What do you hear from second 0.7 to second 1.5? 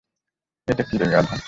এটা কি রে গাধা?